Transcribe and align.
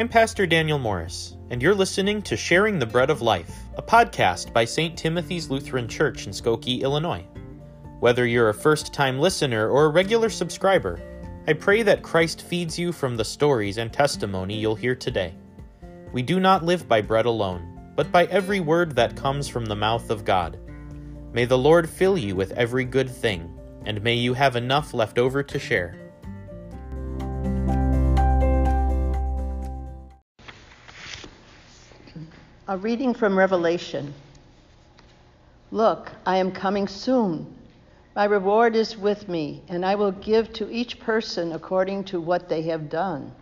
I'm 0.00 0.08
Pastor 0.08 0.46
Daniel 0.46 0.78
Morris, 0.78 1.36
and 1.50 1.60
you're 1.60 1.74
listening 1.74 2.22
to 2.22 2.34
Sharing 2.34 2.78
the 2.78 2.86
Bread 2.86 3.10
of 3.10 3.20
Life, 3.20 3.54
a 3.76 3.82
podcast 3.82 4.50
by 4.50 4.64
St. 4.64 4.96
Timothy's 4.96 5.50
Lutheran 5.50 5.86
Church 5.86 6.26
in 6.26 6.32
Skokie, 6.32 6.80
Illinois. 6.80 7.22
Whether 7.98 8.26
you're 8.26 8.48
a 8.48 8.54
first 8.54 8.94
time 8.94 9.18
listener 9.18 9.68
or 9.68 9.84
a 9.84 9.90
regular 9.90 10.30
subscriber, 10.30 10.98
I 11.46 11.52
pray 11.52 11.82
that 11.82 12.00
Christ 12.00 12.40
feeds 12.40 12.78
you 12.78 12.92
from 12.92 13.14
the 13.14 13.26
stories 13.26 13.76
and 13.76 13.92
testimony 13.92 14.54
you'll 14.54 14.74
hear 14.74 14.94
today. 14.94 15.34
We 16.14 16.22
do 16.22 16.40
not 16.40 16.64
live 16.64 16.88
by 16.88 17.02
bread 17.02 17.26
alone, 17.26 17.92
but 17.94 18.10
by 18.10 18.24
every 18.28 18.60
word 18.60 18.96
that 18.96 19.16
comes 19.16 19.48
from 19.48 19.66
the 19.66 19.76
mouth 19.76 20.08
of 20.08 20.24
God. 20.24 20.58
May 21.34 21.44
the 21.44 21.58
Lord 21.58 21.86
fill 21.86 22.16
you 22.16 22.34
with 22.34 22.52
every 22.52 22.86
good 22.86 23.10
thing, 23.10 23.54
and 23.84 24.02
may 24.02 24.14
you 24.14 24.32
have 24.32 24.56
enough 24.56 24.94
left 24.94 25.18
over 25.18 25.42
to 25.42 25.58
share. 25.58 26.09
A 32.70 32.76
reading 32.76 33.14
from 33.14 33.36
Revelation. 33.36 34.14
Look, 35.72 36.12
I 36.24 36.36
am 36.36 36.52
coming 36.52 36.86
soon. 36.86 37.52
My 38.14 38.26
reward 38.26 38.76
is 38.76 38.96
with 38.96 39.28
me, 39.28 39.60
and 39.68 39.84
I 39.84 39.96
will 39.96 40.12
give 40.12 40.52
to 40.52 40.70
each 40.70 41.00
person 41.00 41.50
according 41.50 42.04
to 42.04 42.20
what 42.20 42.48
they 42.48 42.62
have 42.62 42.88
done. 42.88 43.32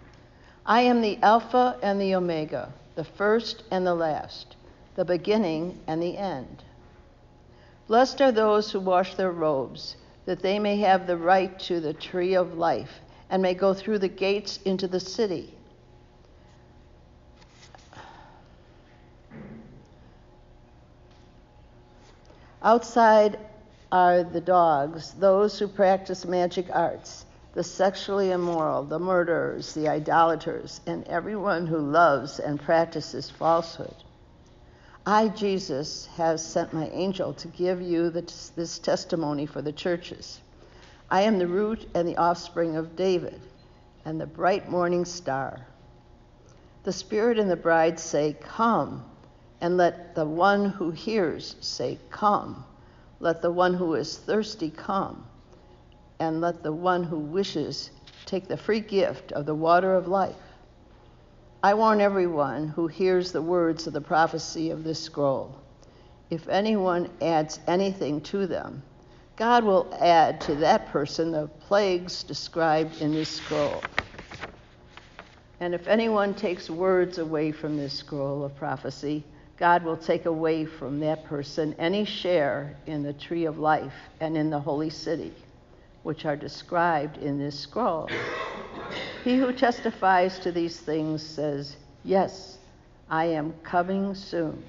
I 0.65 0.81
am 0.81 1.03
the 1.03 1.19
Alpha 1.21 1.77
and 1.83 2.01
the 2.01 2.15
Omega, 2.15 2.73
the 2.95 3.05
first 3.05 3.65
and 3.71 3.87
the 3.87 3.95
last, 3.95 4.57
the 4.95 5.05
beginning 5.05 5.79
and 5.87 6.03
the 6.03 6.17
end. 6.17 6.65
Blessed 7.87 8.23
are 8.23 8.33
those 8.33 8.73
who 8.73 8.81
wash 8.81 9.15
their 9.15 9.33
robes, 9.33 9.97
that 10.25 10.41
they 10.41 10.59
may 10.59 10.79
have 10.79 11.07
the 11.07 11.19
right 11.19 11.59
to 11.61 11.81
the 11.81 11.93
tree 11.93 12.33
of 12.33 12.57
life 12.57 13.01
and 13.29 13.43
may 13.43 13.53
go 13.53 13.75
through 13.75 13.99
the 13.99 14.09
gates 14.09 14.59
into 14.65 14.89
the 14.89 15.01
city. 15.01 15.53
Outside 22.63 23.39
are 23.93 24.25
the 24.25 24.41
dogs, 24.41 25.13
those 25.13 25.59
who 25.59 25.69
practice 25.69 26.25
magic 26.25 26.67
arts, 26.75 27.25
the 27.55 27.63
sexually 27.63 28.33
immoral, 28.33 28.83
the 28.83 28.99
murderers, 28.99 29.75
the 29.75 29.89
idolaters, 29.89 30.81
and 30.87 31.07
everyone 31.07 31.69
who 31.69 31.79
loves 31.79 32.41
and 32.41 32.61
practices 32.61 33.31
falsehood. 33.31 33.95
I, 35.07 35.29
Jesus, 35.29 36.07
have 36.17 36.41
sent 36.41 36.73
my 36.73 36.89
angel 36.89 37.33
to 37.35 37.49
give 37.49 37.81
you 37.81 38.11
this 38.11 38.79
testimony 38.81 39.47
for 39.47 39.63
the 39.63 39.73
churches. 39.73 40.41
I 41.11 41.23
am 41.23 41.39
the 41.39 41.47
root 41.47 41.89
and 41.95 42.07
the 42.07 42.17
offspring 42.17 42.77
of 42.77 42.97
David, 42.97 43.41
and 44.05 44.21
the 44.21 44.27
bright 44.27 44.69
morning 44.69 45.05
star. 45.05 45.65
The 46.83 46.93
Spirit 46.93 47.39
and 47.39 47.51
the 47.51 47.57
bride 47.57 47.99
say, 48.01 48.37
Come 48.41 49.05
and 49.61 49.77
let 49.77 50.15
the 50.15 50.25
one 50.25 50.67
who 50.67 50.91
hears 50.91 51.57
say, 51.61 51.99
Come. 52.11 52.65
Let 53.21 53.43
the 53.43 53.51
one 53.51 53.75
who 53.75 53.95
is 53.95 54.17
thirsty 54.17 54.71
come. 54.71 55.27
And 56.21 56.41
let 56.41 56.63
the 56.63 56.73
one 56.73 57.05
who 57.05 57.19
wishes 57.19 57.91
take 58.27 58.47
the 58.47 58.57
free 58.57 58.81
gift 58.81 59.33
of 59.33 59.47
the 59.47 59.55
water 59.55 59.95
of 59.95 60.07
life. 60.07 60.37
I 61.63 61.75
warn 61.75 62.01
everyone 62.01 62.69
who 62.69 62.87
hears 62.87 63.33
the 63.33 63.43
words 63.43 63.87
of 63.87 63.93
the 63.93 64.01
prophecy 64.01 64.71
of 64.71 64.85
this 64.85 65.03
scroll. 65.03 65.57
If 66.31 66.49
anyone 66.49 67.11
adds 67.21 67.59
anything 67.67 68.21
to 68.23 68.47
them, 68.47 68.83
God 69.35 69.65
will 69.65 69.89
add 69.99 70.41
to 70.43 70.55
that 70.57 70.89
person 70.89 71.33
the 71.33 71.49
plagues 71.67 72.23
described 72.23 73.01
in 73.01 73.13
this 73.13 73.29
scroll. 73.29 73.83
And 75.61 75.75
if 75.75 75.89
anyone 75.89 76.35
takes 76.35 76.71
words 76.71 77.19
away 77.19 77.51
from 77.51 77.77
this 77.77 77.95
scroll 77.95 78.45
of 78.45 78.55
prophecy, 78.57 79.25
God 79.59 79.83
will 79.83 79.97
take 79.97 80.27
away 80.27 80.65
from 80.65 81.01
that 81.01 81.25
person 81.25 81.75
any 81.79 82.05
share 82.05 82.77
in 82.87 83.03
the 83.03 83.13
tree 83.13 83.45
of 83.45 83.59
life 83.59 83.95
and 84.21 84.37
in 84.37 84.51
the 84.51 84.61
holy 84.61 84.91
city, 84.91 85.35
which 86.05 86.25
are 86.25 86.37
described 86.37 87.19
in 87.19 87.39
this 87.39 87.59
scroll. 87.59 88.09
He 89.25 89.37
who 89.37 89.53
testifies 89.53 90.39
to 90.41 90.53
these 90.53 90.79
things 90.79 91.23
says, 91.23 91.77
Yes, 92.05 92.59
I 93.11 93.27
am 93.27 93.53
coming 93.65 94.15
soon. 94.15 94.63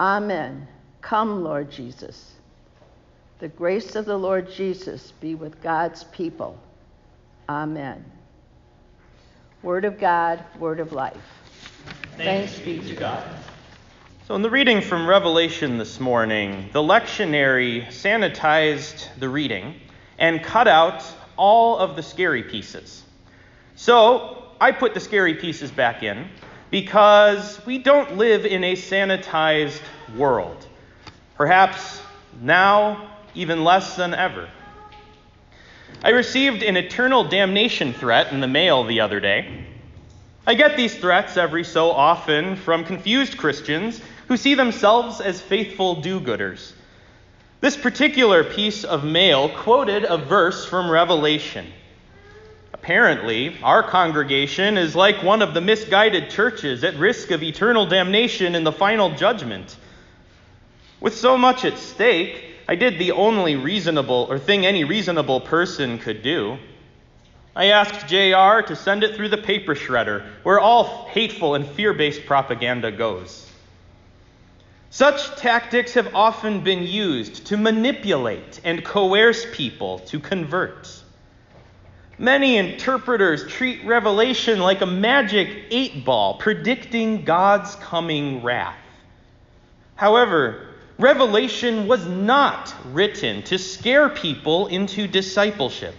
Amen. 0.00 0.66
Come, 1.02 1.44
Lord 1.44 1.70
Jesus. 1.70 2.32
The 3.38 3.48
grace 3.48 3.96
of 3.96 4.06
the 4.06 4.16
Lord 4.16 4.50
Jesus 4.50 5.12
be 5.20 5.34
with 5.34 5.62
God's 5.62 6.04
people. 6.04 6.58
Amen. 7.48 8.04
Word 9.62 9.84
of 9.84 9.98
God, 9.98 10.42
word 10.58 10.80
of 10.80 10.92
life. 10.92 11.16
Thanks, 12.16 12.54
Thanks 12.54 12.58
be 12.60 12.80
to 12.88 12.94
God. 12.94 13.39
So, 14.30 14.36
in 14.36 14.42
the 14.42 14.50
reading 14.50 14.80
from 14.80 15.08
Revelation 15.08 15.76
this 15.76 15.98
morning, 15.98 16.70
the 16.72 16.80
lectionary 16.80 17.84
sanitized 17.88 19.08
the 19.18 19.28
reading 19.28 19.74
and 20.20 20.40
cut 20.40 20.68
out 20.68 21.02
all 21.36 21.76
of 21.76 21.96
the 21.96 22.02
scary 22.04 22.44
pieces. 22.44 23.02
So, 23.74 24.44
I 24.60 24.70
put 24.70 24.94
the 24.94 25.00
scary 25.00 25.34
pieces 25.34 25.72
back 25.72 26.04
in 26.04 26.28
because 26.70 27.60
we 27.66 27.78
don't 27.78 28.18
live 28.18 28.46
in 28.46 28.62
a 28.62 28.74
sanitized 28.74 29.82
world. 30.16 30.64
Perhaps 31.36 32.00
now, 32.40 33.10
even 33.34 33.64
less 33.64 33.96
than 33.96 34.14
ever. 34.14 34.48
I 36.04 36.10
received 36.10 36.62
an 36.62 36.76
eternal 36.76 37.24
damnation 37.24 37.92
threat 37.92 38.32
in 38.32 38.38
the 38.38 38.46
mail 38.46 38.84
the 38.84 39.00
other 39.00 39.18
day. 39.18 39.66
I 40.46 40.54
get 40.54 40.76
these 40.76 40.94
threats 40.96 41.36
every 41.36 41.64
so 41.64 41.90
often 41.90 42.54
from 42.54 42.84
confused 42.84 43.36
Christians 43.36 44.00
who 44.30 44.36
see 44.36 44.54
themselves 44.54 45.20
as 45.20 45.40
faithful 45.40 45.96
do 46.02 46.20
gooders. 46.20 46.72
This 47.60 47.76
particular 47.76 48.44
piece 48.44 48.84
of 48.84 49.02
mail 49.02 49.48
quoted 49.48 50.04
a 50.04 50.16
verse 50.16 50.64
from 50.64 50.88
Revelation. 50.88 51.66
Apparently, 52.72 53.56
our 53.60 53.82
congregation 53.82 54.78
is 54.78 54.94
like 54.94 55.24
one 55.24 55.42
of 55.42 55.52
the 55.52 55.60
misguided 55.60 56.30
churches 56.30 56.84
at 56.84 56.94
risk 56.94 57.32
of 57.32 57.42
eternal 57.42 57.86
damnation 57.86 58.54
in 58.54 58.62
the 58.62 58.70
final 58.70 59.10
judgment. 59.16 59.76
With 61.00 61.16
so 61.16 61.36
much 61.36 61.64
at 61.64 61.76
stake, 61.76 62.54
I 62.68 62.76
did 62.76 63.00
the 63.00 63.10
only 63.10 63.56
reasonable 63.56 64.28
or 64.30 64.38
thing 64.38 64.64
any 64.64 64.84
reasonable 64.84 65.40
person 65.40 65.98
could 65.98 66.22
do. 66.22 66.56
I 67.56 67.72
asked 67.72 68.06
JR 68.06 68.64
to 68.68 68.76
send 68.76 69.02
it 69.02 69.16
through 69.16 69.30
the 69.30 69.38
paper 69.38 69.74
shredder, 69.74 70.24
where 70.44 70.60
all 70.60 71.08
hateful 71.08 71.56
and 71.56 71.66
fear 71.66 71.92
based 71.92 72.26
propaganda 72.26 72.92
goes. 72.92 73.49
Such 74.92 75.36
tactics 75.36 75.94
have 75.94 76.16
often 76.16 76.64
been 76.64 76.82
used 76.82 77.46
to 77.46 77.56
manipulate 77.56 78.60
and 78.64 78.84
coerce 78.84 79.46
people 79.52 80.00
to 80.00 80.18
convert. 80.18 80.88
Many 82.18 82.56
interpreters 82.56 83.46
treat 83.46 83.84
Revelation 83.84 84.58
like 84.58 84.80
a 84.80 84.86
magic 84.86 85.48
eight 85.70 86.04
ball 86.04 86.34
predicting 86.34 87.24
God's 87.24 87.76
coming 87.76 88.42
wrath. 88.42 88.76
However, 89.94 90.66
Revelation 90.98 91.86
was 91.86 92.04
not 92.06 92.74
written 92.86 93.42
to 93.44 93.58
scare 93.58 94.08
people 94.08 94.66
into 94.66 95.06
discipleship. 95.06 95.94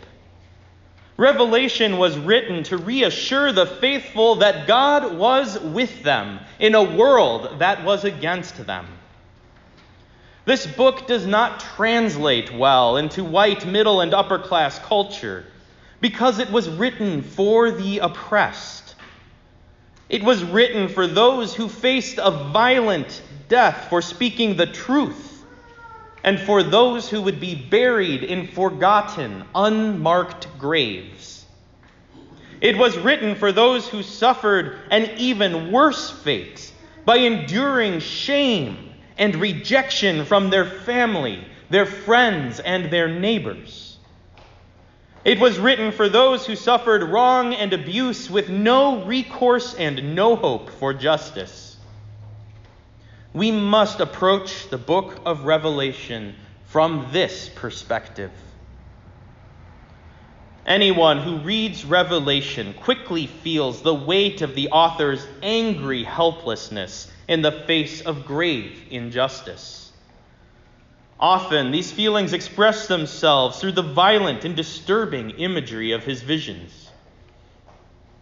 Revelation 1.18 1.98
was 1.98 2.18
written 2.18 2.64
to 2.64 2.78
reassure 2.78 3.52
the 3.52 3.66
faithful 3.66 4.36
that 4.36 4.68
God 4.68 5.16
was 5.18 5.60
with 5.60 6.04
them 6.04 6.40
in 6.60 6.74
a 6.74 6.84
world 6.84 7.60
that 7.60 7.84
was 7.84 8.04
against 8.04 8.66
them. 8.66 8.88
This 10.46 10.66
book 10.66 11.08
does 11.08 11.26
not 11.26 11.60
translate 11.60 12.52
well 12.52 12.98
into 12.98 13.24
white, 13.24 13.66
middle, 13.66 14.02
and 14.02 14.14
upper 14.14 14.40
class 14.40 14.80
culture 14.80 15.46
because 16.00 16.40
it 16.40 16.50
was 16.50 16.68
written 16.68 17.22
for 17.22 17.70
the 17.70 18.00
oppressed. 18.00 18.96
It 20.10 20.24
was 20.24 20.44
written 20.44 20.90
for 20.90 21.06
those 21.06 21.56
who 21.56 21.70
faced 21.70 22.18
a 22.18 22.32
violent 22.32 23.22
death 23.48 23.88
for 23.90 24.02
speaking 24.02 24.58
the 24.58 24.66
truth 24.66 25.31
and 26.24 26.40
for 26.40 26.64
those 26.64 27.10
who 27.10 27.22
would 27.22 27.40
be 27.40 27.56
buried 27.56 28.24
in 28.24 28.48
forgotten, 28.48 29.44
unmarked 29.56 30.48
graves. 30.60 31.46
It 32.60 32.78
was 32.78 32.98
written 32.98 33.36
for 33.36 33.52
those 33.52 33.88
who 33.88 34.04
suffered 34.04 34.78
an 34.92 35.10
even 35.18 35.72
worse 35.72 36.12
fate 36.12 36.72
by 37.06 37.18
enduring 37.18 38.00
shame 38.00 38.94
and 39.18 39.36
rejection 39.36 40.26
from 40.26 40.50
their 40.50 40.66
family, 40.66 41.44
their 41.72 41.88
friends, 41.88 42.60
and 42.60 42.92
their 42.92 43.08
neighbors. 43.08 43.98
It 45.26 45.40
was 45.40 45.58
written 45.58 45.92
for 45.92 46.08
those 46.08 46.46
who 46.46 46.56
suffered 46.56 47.04
wrong 47.04 47.54
and 47.54 47.74
abuse 47.74 48.30
with 48.30 48.50
no 48.50 49.04
recourse 49.06 49.74
and 49.74 50.16
no 50.16 50.36
hope 50.36 50.70
for 50.70 50.94
justice 50.94 51.71
we 53.34 53.52
must 53.52 54.00
approach 54.00 54.70
the 54.70 54.78
book 54.78 55.20
of 55.26 55.46
Revelation 55.46 56.36
from 56.66 57.08
this 57.12 57.50
perspective. 57.50 58.32
Anyone 60.66 61.20
who 61.20 61.38
reads 61.38 61.86
Revelation 61.86 62.74
quickly 62.74 63.28
feels 63.28 63.82
the 63.82 63.96
weight 63.96 64.42
of 64.42 64.54
the 64.54 64.70
author's 64.70 65.26
angry 65.42 66.04
helplessness 66.04 67.12
in 67.28 67.42
the 67.42 67.52
face 67.52 68.02
of 68.02 68.26
grave 68.26 68.86
injustice. 68.92 69.92
Often, 71.20 71.72
these 71.72 71.92
feelings 71.92 72.34
express 72.34 72.88
themselves 72.88 73.60
through 73.60 73.74
the 73.74 73.82
violent 73.82 74.44
and 74.44 74.56
disturbing 74.56 75.32
imagery 75.32 75.94
of 75.94 76.04
his 76.04 76.22
visions. 76.22 76.91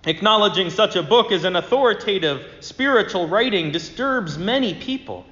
Acknowledging 0.06 0.70
such 0.70 0.96
a 0.96 1.04
book 1.04 1.32
as 1.32 1.44
an 1.44 1.58
authoritative 1.58 2.46
spiritual 2.62 3.28
writing 3.28 3.72
disturbs 3.72 4.38
many 4.38 4.74
people, 4.74 5.26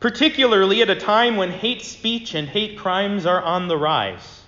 particularly 0.00 0.80
at 0.80 0.88
a 0.88 0.96
time 0.96 1.36
when 1.36 1.50
hate 1.50 1.82
speech 1.82 2.34
and 2.34 2.48
hate 2.48 2.78
crimes 2.78 3.26
are 3.26 3.42
on 3.42 3.68
the 3.68 3.76
rise. 3.76 4.42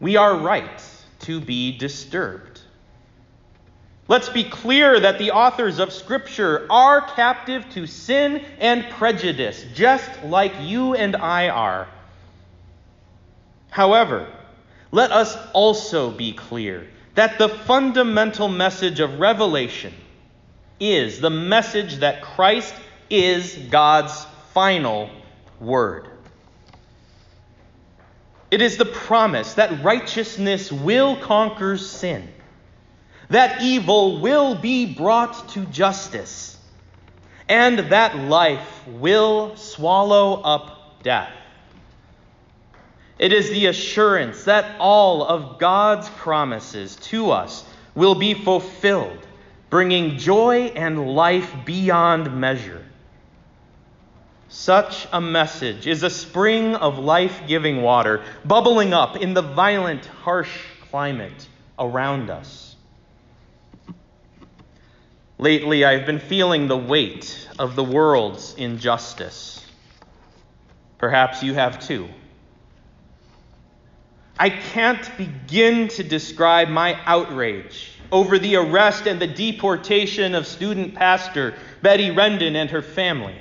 We 0.00 0.16
are 0.16 0.34
right 0.38 0.82
to 1.20 1.40
be 1.40 1.76
disturbed. 1.76 2.60
Let's 4.08 4.28
be 4.28 4.44
clear 4.44 5.00
that 5.00 5.18
the 5.18 5.32
authors 5.32 5.78
of 5.78 5.92
Scripture 5.92 6.66
are 6.70 7.02
captive 7.02 7.68
to 7.70 7.86
sin 7.86 8.42
and 8.60 8.88
prejudice, 8.90 9.64
just 9.74 10.22
like 10.22 10.54
you 10.60 10.94
and 10.94 11.16
I 11.16 11.48
are. 11.48 11.88
However, 13.70 14.26
let 14.90 15.10
us 15.10 15.36
also 15.52 16.10
be 16.10 16.32
clear 16.32 16.86
that 17.16 17.38
the 17.38 17.48
fundamental 17.48 18.46
message 18.46 19.00
of 19.00 19.18
Revelation 19.18 19.92
is 20.78 21.18
the 21.18 21.30
message 21.30 21.96
that 21.96 22.22
Christ 22.22 22.74
is 23.08 23.54
God's 23.70 24.26
final 24.52 25.10
word. 25.58 26.08
It 28.50 28.60
is 28.60 28.76
the 28.76 28.84
promise 28.84 29.54
that 29.54 29.82
righteousness 29.82 30.70
will 30.70 31.16
conquer 31.16 31.78
sin, 31.78 32.28
that 33.30 33.62
evil 33.62 34.20
will 34.20 34.54
be 34.54 34.94
brought 34.94 35.48
to 35.50 35.64
justice, 35.66 36.58
and 37.48 37.78
that 37.78 38.16
life 38.16 38.86
will 38.86 39.56
swallow 39.56 40.42
up 40.42 41.02
death. 41.02 41.32
It 43.18 43.32
is 43.32 43.48
the 43.50 43.66
assurance 43.66 44.44
that 44.44 44.76
all 44.78 45.24
of 45.24 45.58
God's 45.58 46.08
promises 46.10 46.96
to 46.96 47.30
us 47.30 47.64
will 47.94 48.14
be 48.14 48.34
fulfilled, 48.34 49.26
bringing 49.70 50.18
joy 50.18 50.72
and 50.76 51.14
life 51.14 51.52
beyond 51.64 52.38
measure. 52.38 52.84
Such 54.48 55.08
a 55.12 55.20
message 55.20 55.86
is 55.86 56.02
a 56.02 56.10
spring 56.10 56.74
of 56.76 56.98
life 56.98 57.42
giving 57.48 57.82
water 57.82 58.22
bubbling 58.44 58.92
up 58.92 59.16
in 59.16 59.34
the 59.34 59.42
violent, 59.42 60.06
harsh 60.06 60.64
climate 60.90 61.48
around 61.78 62.30
us. 62.30 62.76
Lately, 65.38 65.84
I've 65.84 66.06
been 66.06 66.20
feeling 66.20 66.68
the 66.68 66.76
weight 66.76 67.48
of 67.58 67.76
the 67.76 67.84
world's 67.84 68.54
injustice. 68.54 69.64
Perhaps 70.98 71.42
you 71.42 71.54
have 71.54 71.86
too. 71.86 72.08
I 74.38 74.50
can't 74.50 75.10
begin 75.16 75.88
to 75.88 76.02
describe 76.02 76.68
my 76.68 76.98
outrage 77.06 77.92
over 78.12 78.38
the 78.38 78.56
arrest 78.56 79.06
and 79.06 79.20
the 79.20 79.26
deportation 79.26 80.34
of 80.34 80.46
student 80.46 80.94
pastor 80.94 81.54
Betty 81.80 82.10
Rendon 82.10 82.54
and 82.54 82.70
her 82.70 82.82
family. 82.82 83.36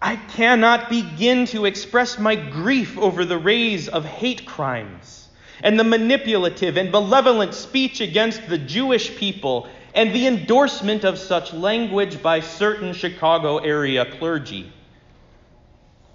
I 0.00 0.16
cannot 0.16 0.90
begin 0.90 1.46
to 1.46 1.64
express 1.64 2.18
my 2.18 2.36
grief 2.36 2.96
over 2.98 3.24
the 3.24 3.38
raise 3.38 3.88
of 3.88 4.04
hate 4.04 4.46
crimes 4.46 5.28
and 5.62 5.78
the 5.78 5.84
manipulative 5.84 6.76
and 6.76 6.92
malevolent 6.92 7.54
speech 7.54 8.00
against 8.00 8.48
the 8.48 8.58
Jewish 8.58 9.16
people 9.16 9.66
and 9.94 10.14
the 10.14 10.26
endorsement 10.26 11.04
of 11.04 11.18
such 11.18 11.52
language 11.52 12.22
by 12.22 12.40
certain 12.40 12.92
Chicago 12.92 13.58
area 13.58 14.04
clergy. 14.04 14.72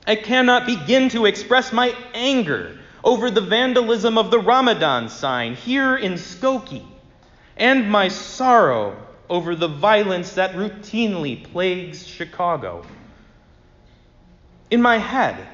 I 0.08 0.16
cannot 0.16 0.66
begin 0.66 1.10
to 1.10 1.26
express 1.26 1.74
my 1.74 1.94
anger 2.14 2.78
over 3.04 3.30
the 3.30 3.42
vandalism 3.42 4.18
of 4.18 4.32
the 4.32 4.40
Ramadan 4.40 5.10
sign 5.10 5.56
here 5.56 5.96
in 5.96 6.14
Skokie 6.14 6.86
and 7.58 7.90
my 7.90 8.08
sorrow 8.08 8.96
over 9.30 9.56
the 9.56 9.68
violence 9.68 10.34
that 10.34 10.54
routinely 10.54 11.44
plagues 11.52 12.06
Chicago 12.08 12.86
in 14.70 14.82
my 14.82 14.98
head. 14.98 15.48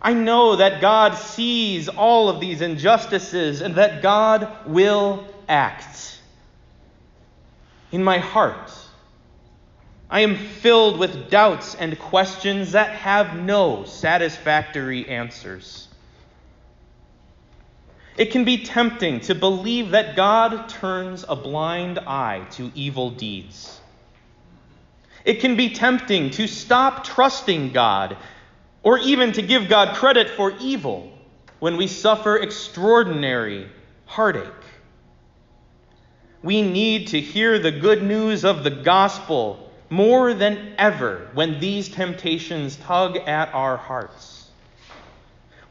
I 0.00 0.14
know 0.14 0.56
that 0.56 0.80
God 0.80 1.14
sees 1.16 1.88
all 1.88 2.28
of 2.28 2.40
these 2.40 2.60
injustices 2.60 3.60
and 3.60 3.76
that 3.76 4.02
God 4.02 4.48
will 4.66 5.24
act. 5.48 6.18
In 7.92 8.02
my 8.02 8.18
heart, 8.18 8.72
I 10.10 10.20
am 10.20 10.36
filled 10.36 10.98
with 10.98 11.30
doubts 11.30 11.74
and 11.74 11.98
questions 11.98 12.72
that 12.72 12.90
have 12.90 13.36
no 13.36 13.84
satisfactory 13.84 15.08
answers. 15.08 15.88
It 18.16 18.30
can 18.30 18.44
be 18.44 18.58
tempting 18.58 19.20
to 19.20 19.34
believe 19.34 19.90
that 19.90 20.16
God 20.16 20.68
turns 20.68 21.24
a 21.28 21.36
blind 21.36 21.98
eye 21.98 22.46
to 22.52 22.70
evil 22.74 23.10
deeds. 23.10 23.80
It 25.24 25.40
can 25.40 25.56
be 25.56 25.70
tempting 25.70 26.30
to 26.32 26.46
stop 26.46 27.04
trusting 27.04 27.72
God 27.72 28.16
or 28.82 28.98
even 28.98 29.32
to 29.32 29.42
give 29.42 29.68
God 29.68 29.96
credit 29.96 30.28
for 30.30 30.52
evil 30.60 31.12
when 31.60 31.76
we 31.76 31.86
suffer 31.86 32.36
extraordinary 32.36 33.68
heartache. 34.04 34.46
We 36.42 36.62
need 36.62 37.08
to 37.08 37.20
hear 37.20 37.58
the 37.58 37.70
good 37.70 38.02
news 38.02 38.44
of 38.44 38.64
the 38.64 38.70
gospel 38.70 39.70
more 39.88 40.34
than 40.34 40.74
ever 40.76 41.30
when 41.34 41.60
these 41.60 41.88
temptations 41.88 42.76
tug 42.76 43.16
at 43.16 43.54
our 43.54 43.76
hearts. 43.76 44.41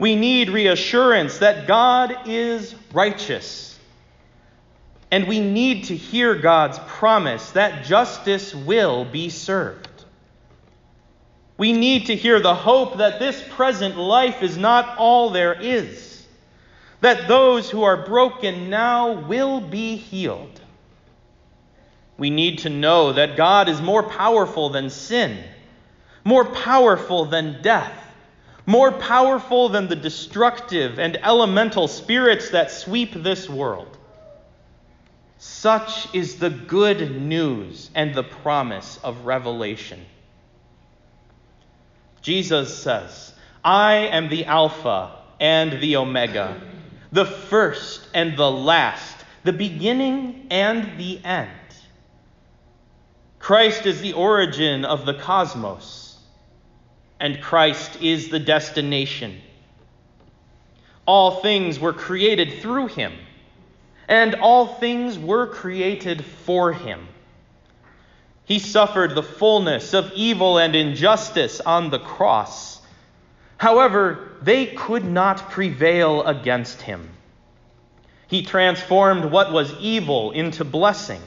We 0.02 0.16
need 0.16 0.50
reassurance 0.50 1.38
that 1.38 1.68
God 1.68 2.28
is 2.28 2.74
righteous 2.92 3.78
and 5.12 5.28
we 5.28 5.40
need 5.40 5.84
to 5.86 5.96
hear 5.96 6.34
God's 6.34 6.80
promise 6.80 7.52
that 7.52 7.86
justice 7.86 8.56
will 8.56 9.06
be 9.06 9.30
served. 9.30 10.06
We 11.56 11.72
need 11.72 12.08
to 12.08 12.16
hear 12.16 12.40
the 12.40 12.56
hope 12.56 12.98
that 12.98 13.20
this 13.20 13.44
present 13.52 13.96
life 13.96 14.42
is 14.42 14.58
not 14.58 14.98
all 14.98 15.30
there 15.30 15.54
is, 15.54 16.26
that 17.02 17.28
those 17.28 17.70
who 17.70 17.84
are 17.84 18.04
broken 18.04 18.72
now 18.72 19.12
will 19.12 19.62
be 19.62 19.98
healed. 19.98 20.60
We 22.18 22.32
need 22.32 22.58
to 22.60 22.72
know 22.72 23.14
that 23.14 23.38
God 23.38 23.70
is 23.70 23.80
more 23.80 24.02
powerful 24.02 24.70
than 24.70 24.90
sin, 24.90 25.44
more 26.24 26.46
powerful 26.46 27.26
than 27.26 27.62
death, 27.62 28.01
more 28.72 28.94
powerful 28.94 29.68
than 29.68 29.90
the 29.90 29.98
destructive 29.98 30.98
and 30.98 31.18
elemental 31.18 31.90
spirits 31.90 32.52
that 32.52 32.72
sweep 32.72 33.14
this 33.14 33.50
world. 33.50 33.98
Such 35.38 36.16
is 36.16 36.38
the 36.38 36.50
good 36.50 37.22
news 37.22 37.92
and 37.94 38.16
the 38.16 38.24
promise 38.24 38.98
of 39.04 39.26
Revelation. 39.26 40.00
Jesus 42.22 42.82
says, 42.82 43.34
I 43.62 43.96
am 43.96 44.30
the 44.30 44.46
Alpha 44.46 45.18
and 45.42 45.82
the 45.82 45.98
Omega, 45.98 46.62
the 47.12 47.26
first 47.26 48.08
and 48.14 48.38
the 48.38 48.50
last, 48.50 49.18
the 49.44 49.52
beginning 49.52 50.48
and 50.50 50.98
the 50.98 51.20
end. 51.26 51.50
Christ 53.40 53.86
is 53.86 54.00
the 54.00 54.14
origin 54.14 54.86
of 54.86 55.06
the 55.06 55.16
cosmos, 55.16 56.01
and 57.22 57.42
Christ 57.42 58.02
is 58.02 58.28
the 58.28 58.40
destination. 58.40 59.40
All 61.06 61.40
things 61.40 61.80
were 61.80 61.94
created 61.94 62.62
through 62.62 62.88
him 62.88 63.14
and 64.12 64.36
all 64.36 64.68
things 64.68 65.18
were 65.18 65.48
created 65.48 66.26
for 66.26 66.74
him. 66.74 67.08
He 68.44 68.60
suffered 68.60 69.16
the 69.16 69.24
fullness 69.24 69.94
of 69.94 70.12
evil 70.14 70.58
and 70.58 70.76
injustice 70.76 71.62
on 71.62 71.92
the 71.92 72.00
cross. 72.00 72.82
However, 73.56 74.34
they 74.42 74.66
could 74.66 75.06
not 75.06 75.50
prevail 75.52 76.24
against 76.24 76.82
him. 76.82 77.10
He 78.28 78.44
transformed 78.44 79.32
what 79.32 79.54
was 79.54 79.74
evil 79.80 80.32
into 80.32 80.66
blessing. 80.66 81.22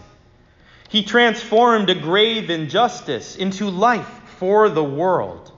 He 0.91 1.05
transformed 1.05 1.89
a 1.89 1.95
grave 1.95 2.51
injustice 2.51 3.35
into 3.37 3.71
life 3.71 4.21
for 4.39 4.69
the 4.69 4.85
world. 4.85 5.54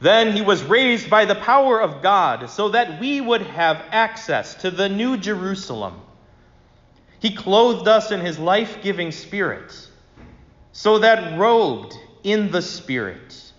Then 0.00 0.32
he 0.36 0.42
was 0.42 0.62
raised 0.62 1.08
by 1.10 1.24
the 1.24 1.34
power 1.34 1.80
of 1.80 2.02
God 2.02 2.50
so 2.50 2.68
that 2.70 3.00
we 3.00 3.20
would 3.20 3.42
have 3.42 3.82
access 3.90 4.54
to 4.56 4.70
the 4.70 4.88
new 4.88 5.16
Jerusalem. 5.16 6.00
He 7.18 7.34
clothed 7.34 7.88
us 7.88 8.10
in 8.10 8.20
his 8.20 8.38
life 8.38 8.82
giving 8.82 9.12
spirit 9.12 9.88
so 10.72 10.98
that 10.98 11.38
robed 11.38 11.94
in 12.22 12.50
the 12.50 12.60
Spirit, 12.60 13.52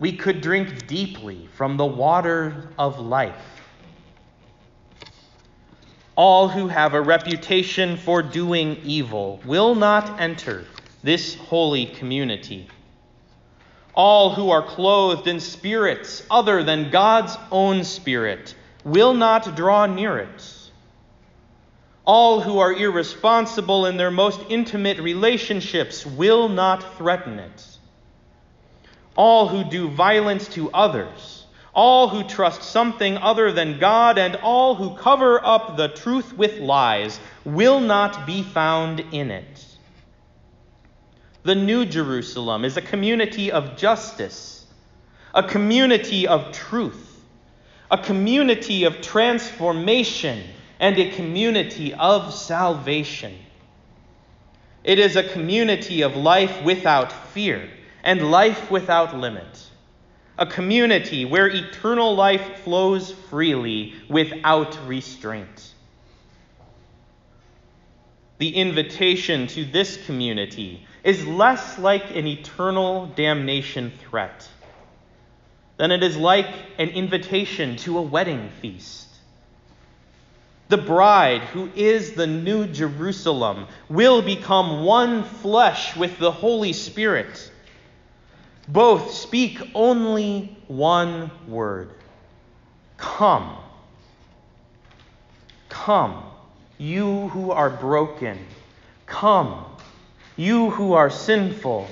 we 0.00 0.12
could 0.16 0.40
drink 0.40 0.86
deeply 0.86 1.48
from 1.54 1.76
the 1.76 1.86
water 1.86 2.70
of 2.78 2.98
life. 2.98 3.58
all 6.18 6.48
who 6.48 6.66
have 6.66 6.94
a 6.94 7.00
reputation 7.00 7.96
for 7.96 8.22
doing 8.22 8.76
evil 8.82 9.40
will 9.46 9.76
not 9.76 10.20
enter 10.20 10.64
this 11.04 11.36
holy 11.36 11.86
community. 11.86 12.66
All 13.98 14.30
who 14.30 14.50
are 14.50 14.62
clothed 14.62 15.26
in 15.26 15.40
spirits 15.40 16.22
other 16.30 16.62
than 16.62 16.92
God's 16.92 17.36
own 17.50 17.82
spirit 17.82 18.54
will 18.84 19.12
not 19.12 19.56
draw 19.56 19.86
near 19.86 20.18
it. 20.18 20.54
All 22.04 22.40
who 22.40 22.60
are 22.60 22.72
irresponsible 22.72 23.86
in 23.86 23.96
their 23.96 24.12
most 24.12 24.38
intimate 24.48 25.00
relationships 25.00 26.06
will 26.06 26.48
not 26.48 26.96
threaten 26.96 27.40
it. 27.40 27.66
All 29.16 29.48
who 29.48 29.68
do 29.68 29.88
violence 29.88 30.46
to 30.50 30.70
others, 30.70 31.44
all 31.74 32.08
who 32.08 32.22
trust 32.22 32.62
something 32.62 33.18
other 33.18 33.50
than 33.50 33.80
God, 33.80 34.16
and 34.16 34.36
all 34.36 34.76
who 34.76 34.94
cover 34.94 35.44
up 35.44 35.76
the 35.76 35.88
truth 35.88 36.32
with 36.38 36.60
lies 36.60 37.18
will 37.44 37.80
not 37.80 38.28
be 38.28 38.44
found 38.44 39.00
in 39.10 39.32
it. 39.32 39.57
The 41.42 41.54
New 41.54 41.86
Jerusalem 41.86 42.64
is 42.64 42.76
a 42.76 42.82
community 42.82 43.52
of 43.52 43.76
justice, 43.76 44.66
a 45.34 45.42
community 45.42 46.26
of 46.26 46.52
truth, 46.52 47.24
a 47.90 47.98
community 47.98 48.84
of 48.84 49.00
transformation 49.00 50.42
and 50.80 50.98
a 50.98 51.10
community 51.12 51.94
of 51.94 52.34
salvation. 52.34 53.36
It 54.84 54.98
is 54.98 55.16
a 55.16 55.22
community 55.22 56.02
of 56.02 56.16
life 56.16 56.62
without 56.64 57.12
fear 57.12 57.68
and 58.02 58.30
life 58.30 58.70
without 58.70 59.16
limit. 59.16 59.66
A 60.38 60.46
community 60.46 61.24
where 61.24 61.48
eternal 61.48 62.14
life 62.14 62.60
flows 62.62 63.10
freely 63.10 63.94
without 64.08 64.78
restraint. 64.86 65.74
The 68.38 68.54
invitation 68.54 69.48
to 69.48 69.64
this 69.64 70.04
community 70.06 70.86
is 71.04 71.26
less 71.26 71.78
like 71.78 72.14
an 72.16 72.26
eternal 72.26 73.06
damnation 73.06 73.92
threat 74.00 74.48
than 75.76 75.90
it 75.92 76.02
is 76.02 76.16
like 76.16 76.48
an 76.78 76.88
invitation 76.88 77.76
to 77.76 77.98
a 77.98 78.02
wedding 78.02 78.50
feast. 78.60 79.06
The 80.68 80.76
bride, 80.76 81.40
who 81.40 81.70
is 81.74 82.12
the 82.12 82.26
new 82.26 82.66
Jerusalem, 82.66 83.66
will 83.88 84.20
become 84.20 84.84
one 84.84 85.24
flesh 85.24 85.96
with 85.96 86.18
the 86.18 86.30
Holy 86.30 86.74
Spirit. 86.74 87.50
Both 88.66 89.12
speak 89.12 89.62
only 89.74 90.58
one 90.66 91.30
word 91.46 91.90
Come. 92.98 93.56
Come, 95.68 96.24
you 96.76 97.28
who 97.28 97.52
are 97.52 97.70
broken. 97.70 98.38
Come, 99.06 99.64
you 100.38 100.70
who 100.70 100.92
are 100.92 101.10
sinful. 101.10 101.88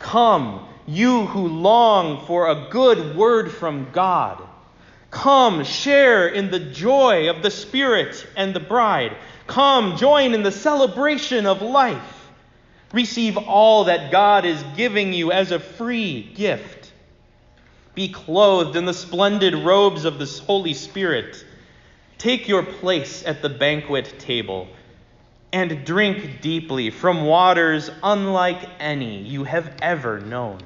Come, 0.00 0.66
you 0.86 1.26
who 1.26 1.46
long 1.46 2.26
for 2.26 2.48
a 2.48 2.68
good 2.70 3.14
word 3.14 3.52
from 3.52 3.92
God. 3.92 4.42
Come, 5.10 5.62
share 5.62 6.26
in 6.26 6.50
the 6.50 6.58
joy 6.58 7.28
of 7.28 7.42
the 7.42 7.50
Spirit 7.50 8.26
and 8.34 8.54
the 8.54 8.60
bride. 8.60 9.14
Come, 9.46 9.98
join 9.98 10.32
in 10.32 10.42
the 10.42 10.50
celebration 10.50 11.44
of 11.44 11.60
life. 11.60 12.30
Receive 12.94 13.36
all 13.36 13.84
that 13.84 14.10
God 14.10 14.46
is 14.46 14.64
giving 14.74 15.12
you 15.12 15.30
as 15.30 15.52
a 15.52 15.60
free 15.60 16.22
gift. 16.34 16.90
Be 17.94 18.08
clothed 18.08 18.74
in 18.74 18.86
the 18.86 18.94
splendid 18.94 19.54
robes 19.54 20.06
of 20.06 20.18
the 20.18 20.42
Holy 20.46 20.72
Spirit. 20.72 21.44
Take 22.16 22.48
your 22.48 22.62
place 22.62 23.22
at 23.26 23.42
the 23.42 23.50
banquet 23.50 24.18
table 24.18 24.68
and 25.52 25.84
drink 25.84 26.40
deeply 26.40 26.90
from 26.90 27.24
waters 27.24 27.90
unlike 28.02 28.68
any 28.80 29.18
you 29.18 29.44
have 29.44 29.70
ever 29.82 30.20
known. 30.20 30.58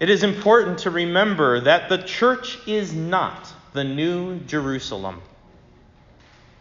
It 0.00 0.10
is 0.10 0.22
important 0.22 0.78
to 0.80 0.90
remember 0.90 1.60
that 1.60 1.88
the 1.88 1.98
church 1.98 2.58
is 2.66 2.92
not 2.92 3.52
the 3.72 3.84
New 3.84 4.38
Jerusalem, 4.40 5.20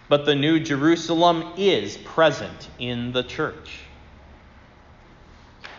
but 0.10 0.26
the 0.26 0.36
New 0.36 0.60
Jerusalem 0.60 1.54
is 1.58 1.98
present 1.98 2.68
in 2.80 3.12
the 3.12 3.24
church. 3.24 3.80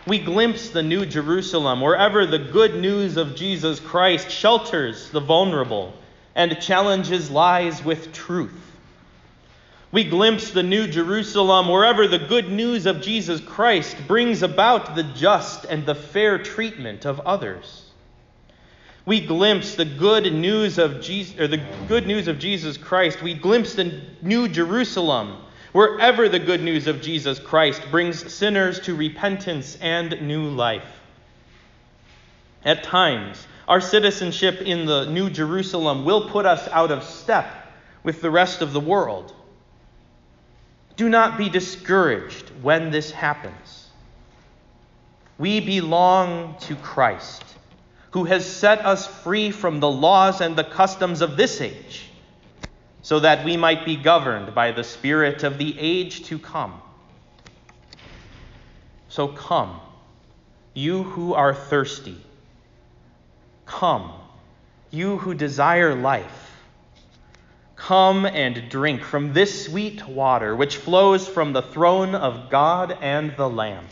We 0.07 0.19
glimpse 0.19 0.69
the 0.69 0.83
New 0.83 1.05
Jerusalem 1.05 1.81
wherever 1.81 2.25
the 2.25 2.39
good 2.39 2.75
news 2.75 3.17
of 3.17 3.35
Jesus 3.35 3.79
Christ 3.79 4.31
shelters 4.31 5.09
the 5.11 5.19
vulnerable 5.19 5.93
and 6.35 6.59
challenges 6.61 7.29
lies 7.29 7.83
with 7.83 8.13
truth. 8.13 8.68
We 9.91 10.03
glimpse 10.03 10.51
the 10.51 10.61
New 10.61 10.87
Jerusalem 10.87 11.67
wherever 11.67 12.07
the 12.07 12.19
good 12.19 12.51
news 12.51 12.85
of 12.85 13.01
Jesus 13.01 13.41
Christ 13.41 13.97
brings 14.07 14.43
about 14.43 14.95
the 14.95 15.03
just 15.03 15.65
and 15.65 15.85
the 15.85 15.95
fair 15.95 16.37
treatment 16.37 17.05
of 17.05 17.19
others. 17.21 17.85
We 19.05 19.25
glimpse 19.25 19.73
the 19.73 19.85
good 19.85 20.31
news 20.31 20.77
of 20.77 21.01
Jesus, 21.01 21.39
or 21.39 21.47
the 21.47 21.65
good 21.87 22.05
news 22.05 22.27
of 22.27 22.37
Jesus 22.37 22.77
Christ. 22.77 23.23
We 23.23 23.33
glimpse 23.33 23.73
the 23.73 23.99
New 24.21 24.47
Jerusalem 24.47 25.37
wherever 25.71 26.29
the 26.29 26.37
good 26.37 26.61
news 26.61 26.85
of 26.85 27.01
Jesus 27.01 27.39
Christ 27.39 27.81
brings 27.89 28.31
sinners 28.31 28.79
to 28.81 28.93
repentance 28.93 29.75
and 29.81 30.21
new 30.21 30.49
life. 30.49 30.99
At 32.63 32.83
times, 32.83 33.47
our 33.67 33.81
citizenship 33.81 34.61
in 34.61 34.85
the 34.85 35.05
New 35.05 35.31
Jerusalem 35.31 36.05
will 36.05 36.29
put 36.29 36.45
us 36.45 36.67
out 36.67 36.91
of 36.91 37.03
step 37.03 37.47
with 38.03 38.21
the 38.21 38.29
rest 38.29 38.61
of 38.61 38.73
the 38.73 38.79
world. 38.79 39.33
Do 40.99 41.07
not 41.07 41.37
be 41.37 41.47
discouraged 41.47 42.51
when 42.61 42.91
this 42.91 43.09
happens. 43.09 43.87
We 45.37 45.61
belong 45.61 46.57
to 46.63 46.75
Christ, 46.75 47.41
who 48.11 48.25
has 48.25 48.45
set 48.45 48.85
us 48.85 49.07
free 49.07 49.51
from 49.51 49.79
the 49.79 49.89
laws 49.89 50.41
and 50.41 50.57
the 50.57 50.65
customs 50.65 51.21
of 51.21 51.37
this 51.37 51.61
age, 51.61 52.09
so 53.01 53.21
that 53.21 53.45
we 53.45 53.55
might 53.55 53.85
be 53.85 53.95
governed 53.95 54.53
by 54.53 54.73
the 54.73 54.83
Spirit 54.83 55.43
of 55.43 55.57
the 55.57 55.73
age 55.79 56.25
to 56.25 56.37
come. 56.37 56.81
So 59.07 59.29
come, 59.29 59.79
you 60.73 61.03
who 61.03 61.33
are 61.33 61.55
thirsty. 61.55 62.21
Come, 63.65 64.11
you 64.91 65.17
who 65.17 65.33
desire 65.33 65.95
life. 65.95 66.48
Come 67.79 68.25
and 68.25 68.69
drink 68.69 69.03
from 69.03 69.31
this 69.31 69.65
sweet 69.65 70.05
water 70.05 70.53
which 70.53 70.75
flows 70.75 71.27
from 71.27 71.53
the 71.53 71.61
throne 71.61 72.13
of 72.13 72.49
God 72.49 72.97
and 73.01 73.35
the 73.37 73.49
Lamb. 73.49 73.87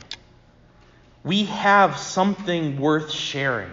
We 1.24 1.46
have 1.46 1.98
something 1.98 2.79
worth 2.79 3.12
sharing. 3.12 3.72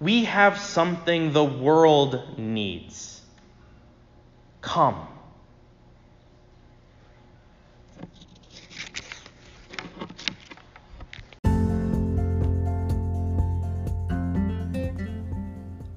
We 0.00 0.24
have 0.24 0.58
something 0.58 1.32
the 1.32 1.44
world 1.44 2.38
needs. 2.38 3.20
Come. 4.60 5.08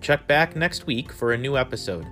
Check 0.00 0.26
back 0.26 0.56
next 0.56 0.84
week 0.84 1.12
for 1.12 1.32
a 1.32 1.38
new 1.38 1.56
episode. 1.56 2.08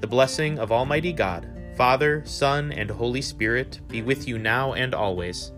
The 0.00 0.06
blessing 0.06 0.58
of 0.58 0.72
Almighty 0.72 1.12
God, 1.12 1.46
Father, 1.76 2.22
Son, 2.24 2.72
and 2.72 2.90
Holy 2.90 3.20
Spirit 3.20 3.80
be 3.88 4.00
with 4.00 4.26
you 4.26 4.38
now 4.38 4.72
and 4.72 4.94
always. 4.94 5.52